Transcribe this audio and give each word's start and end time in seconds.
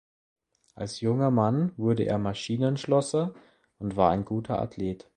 Als 0.73 0.99
junger 1.01 1.29
Mann 1.29 1.73
wurde 1.77 2.05
er 2.05 2.17
Maschinenschlosser 2.17 3.35
und 3.77 3.97
war 3.97 4.09
ein 4.09 4.25
guter 4.25 4.59
Athlet. 4.59 5.07